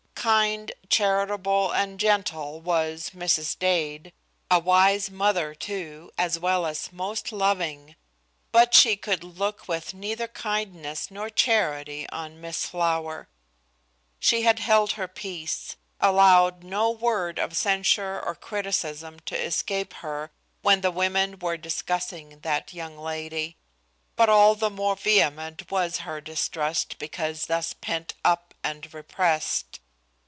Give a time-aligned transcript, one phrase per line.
[0.23, 3.57] Kind, charitable and gentle was Mrs.
[3.57, 4.13] Dade,
[4.51, 7.95] a wise mother, too, as well as most loving,
[8.51, 13.29] but she could look with neither kindness nor charity on Miss Flower.
[14.19, 20.29] She had held her peace; allowed no word of censure or criticism to escape her
[20.61, 23.57] when the women were discussing that young lady;
[24.15, 29.79] but all the more vehement was her distrust, because thus pent up and repressed.